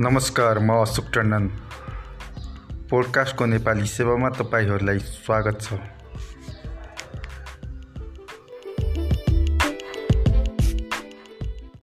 नमस्कार 0.00 0.58
म 0.58 0.72
अशोक 0.80 1.08
टन्डन। 1.14 1.46
पोडकास्टको 2.90 3.46
नेपाली 3.46 3.86
सेवामा 3.86 4.28
तपाईँहरूलाई 4.38 4.98
स्वागत 4.98 5.60
छ। 5.60 5.99